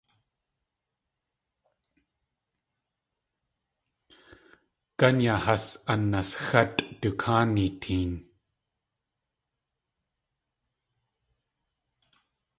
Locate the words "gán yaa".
4.99-5.41